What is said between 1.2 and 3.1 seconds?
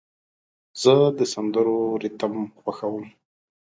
سندرو ریتم خوښوم.